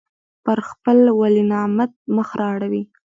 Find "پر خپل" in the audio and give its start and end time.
0.45-0.97